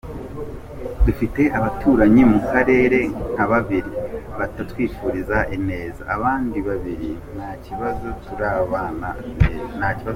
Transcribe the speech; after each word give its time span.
Dufite 1.05 1.41
abaturanyi 1.57 2.23
mu 2.31 2.39
karere 2.51 2.99
nka 3.33 3.45
babiri 3.51 3.91
batatwifuriza 4.37 5.37
ineza 5.55 6.01
abandi 6.15 6.57
babiri 6.67 7.09
nta 7.35 7.49
kibazo 7.65 8.07
turabana 8.23 9.09
neza.” 9.39 9.75